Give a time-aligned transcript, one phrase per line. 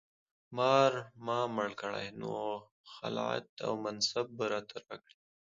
[0.57, 0.91] مار
[1.25, 2.33] ما مړ کړی نو
[2.93, 5.17] خلعت او منصب به راته راکړي.